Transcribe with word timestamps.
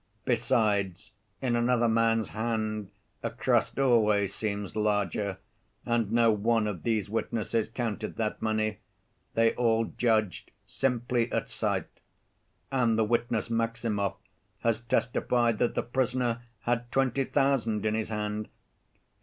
Besides, 0.25 1.11
in 1.43 1.55
another 1.55 1.87
man's 1.87 2.29
hand 2.29 2.89
a 3.21 3.29
crust 3.29 3.77
always 3.77 4.33
seems 4.33 4.75
larger, 4.75 5.37
and 5.85 6.11
no 6.11 6.31
one 6.31 6.65
of 6.65 6.81
these 6.81 7.07
witnesses 7.07 7.69
counted 7.69 8.15
that 8.15 8.41
money; 8.41 8.79
they 9.35 9.53
all 9.53 9.85
judged 9.85 10.49
simply 10.65 11.31
at 11.31 11.49
sight. 11.51 11.99
And 12.71 12.97
the 12.97 13.03
witness 13.05 13.51
Maximov 13.51 14.15
has 14.61 14.81
testified 14.81 15.59
that 15.59 15.75
the 15.75 15.83
prisoner 15.83 16.41
had 16.61 16.91
twenty 16.91 17.23
thousand 17.23 17.85
in 17.85 17.93
his 17.93 18.09
hand. 18.09 18.49